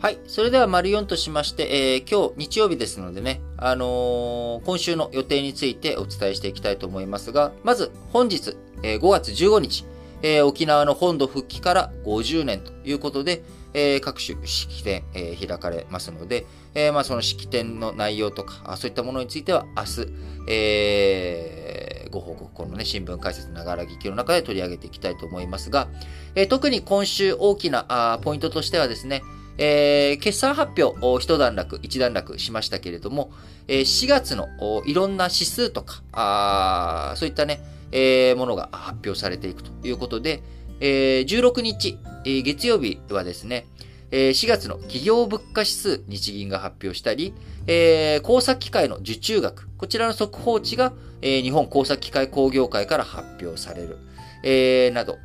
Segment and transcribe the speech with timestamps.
[0.00, 0.18] はい。
[0.28, 9.84] それでは、丸4としまして、えー、今日、日曜日ですのでね、あのー、今週の予定についてお伝えしていきたいと思いますが、まず、本日、えー、5月15日、
[10.22, 13.42] えー、沖縄の本土復帰から50年ということで、
[13.74, 16.46] えー、各種式典、えー、開かれますので、
[16.76, 20.06] えー、まあその式典の内容とか、そういったものについては明日、
[20.48, 25.88] えー、ご報告、このね、新聞解説ながら劇の中で取り上げていきたいと思いますが、
[26.36, 29.22] えー、特に今週大きなあポイントとしてはですね、
[29.58, 33.30] えー、決算発表、一段落、一段落しましたけれども、
[33.66, 34.46] えー、4月の
[34.86, 40.42] いろんな指数とか、あそういったね、えー、ものが発表されていくということで、
[40.80, 43.66] えー、16日、えー、月曜日はですね、
[44.10, 47.34] えー、4月の企業物価指数日銀が発表したり、
[47.66, 53.98] えー、工作機械の受注額、こちらの速報値が、えー、日本工作機械工業会から発表される、
[54.44, 55.18] えー、など、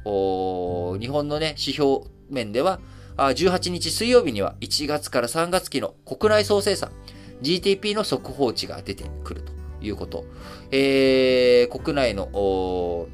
[0.99, 2.79] 日本のね、指標面では、
[3.17, 6.91] 18日水曜日には1月から3月期の国内総生産、
[7.41, 10.25] GDP の速報値が出てくるということ。
[10.71, 13.07] えー、国内の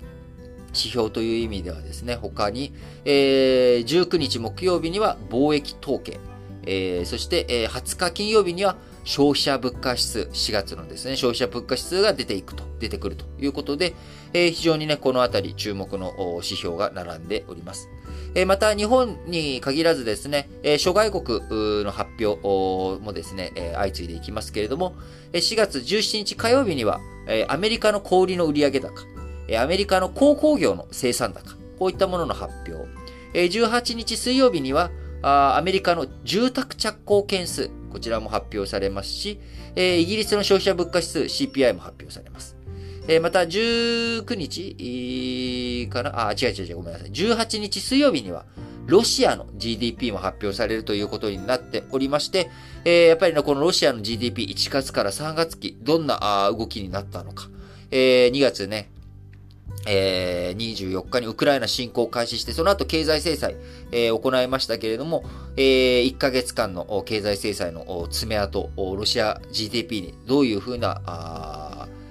[0.68, 2.74] 指標という意味ではですね、他に、
[3.06, 6.20] えー、19日木曜日には貿易統計、
[6.66, 13.96] えー、そして、えー、20日金曜日には消費者物価指数、4月のですね、消費者物価指数が出ていくと、出てくるということで、
[14.34, 17.90] えー、非常にね、このあたり注目の指標が並んでおります。
[18.46, 21.42] また、日本に限らずですね、諸外国
[21.84, 22.40] の発表
[23.04, 24.96] もですね、相次いでいきますけれども、
[25.34, 27.00] 4月17日火曜日には、
[27.48, 28.92] アメリカの小売の売上高、
[29.60, 32.88] アメリカの鉱工業の生産高、こういったものの発表、
[33.34, 39.40] 18日水曜日には、アメリカの住宅着工件数、こちらも発表されますし、
[39.76, 42.59] イギリスの消費者物価指数 CPI も発表されます。
[43.08, 46.28] えまた、19日かな？
[46.28, 47.12] あ、違う違う違う、ごめんなさい。
[47.12, 48.46] 18日水曜日には、
[48.86, 52.50] ロシアの GDP も発表されるということになっておりまして、
[52.86, 57.50] えー、やっぱりね、このロシアの GDP1 月から3月期、どんなあ動きになったのか。
[57.92, 58.90] えー、2月ね、
[59.88, 63.56] えー、24日にウクライナ侵攻を開始して、その後経済制裁、
[63.92, 65.24] えー、行いましたけれども、
[65.56, 71.69] えー、1ヶ月間の経済制裁の爪痕、ロシア GDP にどういうふうなあ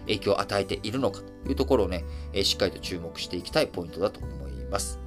[0.09, 2.05] 影響を与えているのかというところをね、
[2.43, 4.99] しっかりと注目していきたいポイントだと思います。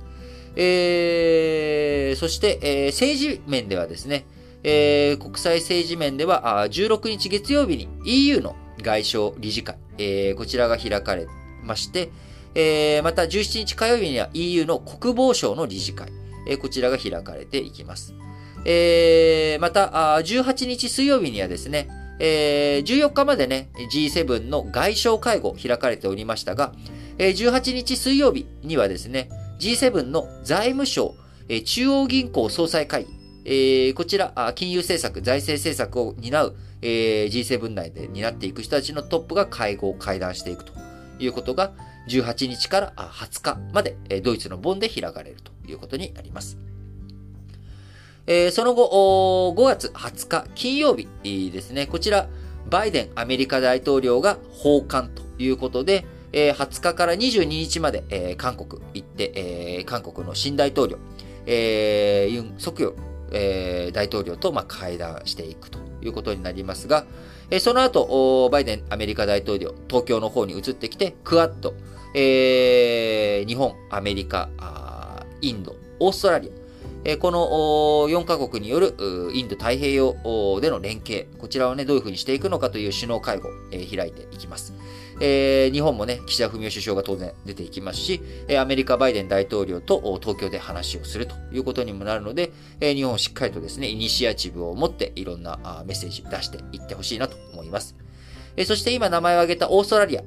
[0.55, 4.25] えー、そして、えー、政治面ではですね、
[4.63, 11.27] えー、国際政治面では、16日月曜日に EU の外相理事会、えー、こちらが開かれ
[11.63, 12.09] まして、
[12.53, 16.11] えー、また17日火曜日には EU の国防省の理事会、
[16.47, 18.13] えー、こちらが開かれていきます。
[18.65, 21.87] えー、また、18日水曜日にはですね、
[22.23, 26.71] えー、14日までね、G7 の外相会合開かれておりましたが、
[27.17, 29.27] えー、18日水曜日にはですね、
[29.59, 31.15] G7 の財務省、
[31.49, 40.73] え、中央銀行総裁会議、え、こちら、金融政策、財政政策を担う、えー、G7 内で担っていく人たちのトップが会合、会談していくと
[41.17, 41.73] いうことが、
[42.07, 46.59] 18日から20日まで、ドイツのボンで開かれるということになります。
[48.27, 51.07] えー、その後、5月20日金曜日
[51.51, 51.87] ですね。
[51.87, 52.29] こちら、
[52.69, 60.97] バイデンアメリカ大統領が訪韓ということで、えー、20日から22日まで、えー、韓国行って、えー、韓国の新大統領、
[61.45, 62.93] えー、ユン・ソクヨ、
[63.31, 67.05] えー、大統領と、まあ、会談していくということになりますが、
[67.49, 71.73] えー、その後、バイデンアメリカ大統領、東京の方に移ってきて、クアッド、
[72.13, 74.49] えー、日本、アメリカ、
[75.41, 76.60] インド、オーストラリア、
[77.19, 77.47] この
[78.09, 78.95] 4カ国による
[79.33, 80.13] インド太平洋
[80.61, 84.73] での連携、こちらをね、どういうふうにしていくのかという首脳会合、開いていきます。
[85.19, 88.21] 日本もね、岸田文雄首相が当然出ていきますし、
[88.59, 97.95] アメリカバイデン大統領と東京で話をするということにもなるので、日本をしっかりとですね、イニシアチブを持っていろんなメッセージ出していってほしいなと思います。
[98.65, 100.23] そして今名前を挙げたオーストラリア、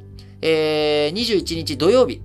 [0.47, 2.21] えー、21日土曜日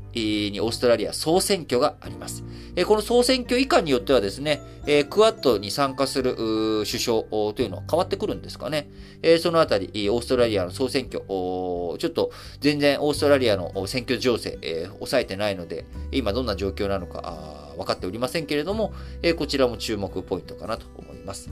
[0.51, 2.43] にオーストラリア総選挙があります。
[2.75, 8.89] えー、この総選挙以下によってはですね、えー、クワッドに参加する首相というのは変わってくるんですかね。
[9.21, 18.91] えー、そのあたり、オーストラリアの総選挙、ちょっと全然オーストラリアの選挙情勢、えー、抑えてないので、今どんな状況なのか分かっておりませんけれども、
[19.21, 21.49] えー、こちらも注目ポイントかなと思います。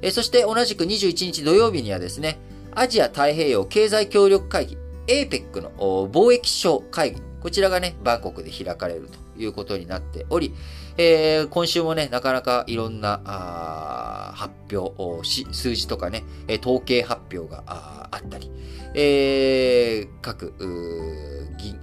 [0.00, 2.38] えー、そして同じく21日土曜日にはですね、
[2.74, 5.70] アジア太平洋経済協力会議、APEC の
[6.08, 10.54] 貿易省会議、こちらがね、バンコクで開かれるということになっており、
[10.96, 16.24] えー、今週もね、なかなかいろんな発表、数字とかね、
[16.60, 18.50] 統計発表があったり、
[18.94, 20.54] えー、各、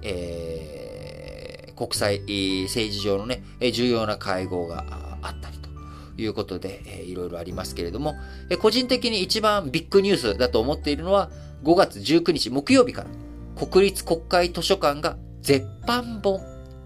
[0.02, 4.84] えー、国際政治上のね、重要な会合が
[5.22, 5.68] あったりと
[6.16, 8.14] いうことで、いろいろありますけれども、
[8.60, 11.30] 個人的に一番ビッグニュースだと思っているのは、
[11.64, 16.40] 5月19日木曜日から、国立国会図書館が絶版本、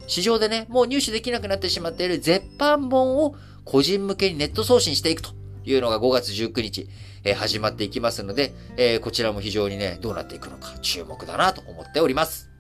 [0.06, 3.35] 市場でね、もう入手できなくなってしまっている絶版本を
[3.65, 5.31] 個人向けにネット送信していくと
[5.65, 6.88] いうのが5月19日、
[7.25, 12.54] えー、始まっていきますので、えー、こちらも非常にね、どうなっていくのか注目だなと思っております。